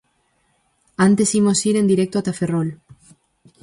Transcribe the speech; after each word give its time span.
Antes 1.07 1.35
imos 1.39 1.59
ir 1.69 1.75
en 1.81 1.87
directo 1.91 2.15
ata 2.17 2.37
Ferrol. 2.39 2.69